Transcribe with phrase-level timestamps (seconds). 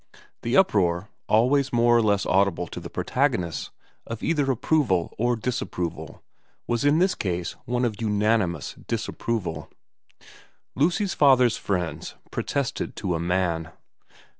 [0.41, 3.69] The uproar, always more or less audible to the protagonists,
[4.07, 6.23] of either approval or disapproval,
[6.65, 9.69] was in this case one of unanimous disapproval.
[10.73, 13.73] Lucy's father's friends pro tested to a man.